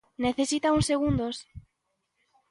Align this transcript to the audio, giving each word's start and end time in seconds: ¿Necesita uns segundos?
¿Necesita 0.23 0.73
uns 0.75 0.87
segundos? 0.91 1.35